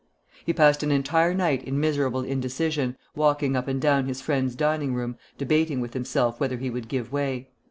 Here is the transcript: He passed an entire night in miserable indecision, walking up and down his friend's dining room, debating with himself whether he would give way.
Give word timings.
He 0.43 0.51
passed 0.51 0.81
an 0.81 0.91
entire 0.91 1.35
night 1.35 1.63
in 1.63 1.79
miserable 1.79 2.21
indecision, 2.21 2.97
walking 3.15 3.55
up 3.55 3.67
and 3.67 3.79
down 3.79 4.07
his 4.07 4.19
friend's 4.19 4.55
dining 4.55 4.95
room, 4.95 5.15
debating 5.37 5.79
with 5.79 5.93
himself 5.93 6.39
whether 6.39 6.57
he 6.57 6.71
would 6.71 6.87
give 6.89 7.11
way. 7.11 7.49